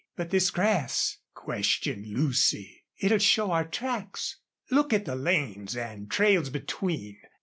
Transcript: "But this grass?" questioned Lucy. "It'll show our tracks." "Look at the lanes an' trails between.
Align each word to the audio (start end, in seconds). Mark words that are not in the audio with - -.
"But 0.15 0.31
this 0.31 0.49
grass?" 0.49 1.19
questioned 1.35 2.07
Lucy. 2.07 2.85
"It'll 2.97 3.19
show 3.19 3.51
our 3.51 3.65
tracks." 3.67 4.37
"Look 4.71 4.93
at 4.93 5.05
the 5.05 5.15
lanes 5.15 5.77
an' 5.77 6.07
trails 6.07 6.49
between. 6.49 7.19